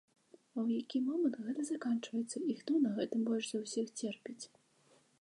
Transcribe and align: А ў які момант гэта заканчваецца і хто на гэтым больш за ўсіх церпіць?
А 0.35 0.57
ў 0.65 0.77
які 0.81 1.01
момант 1.09 1.35
гэта 1.49 1.61
заканчваецца 1.71 2.37
і 2.55 2.57
хто 2.65 2.81
на 2.89 2.97
гэтым 2.99 3.19
больш 3.31 3.45
за 3.55 3.59
ўсіх 3.67 3.97
церпіць? 4.03 4.41